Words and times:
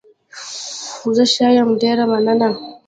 زه 1.15 1.23
ښه 1.33 1.47
يم، 1.57 1.69
ډېره 1.81 2.03
مننه. 2.11 2.49